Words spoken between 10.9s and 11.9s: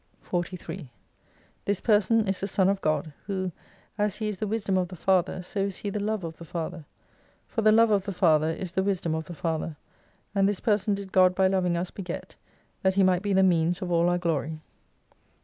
did God by loving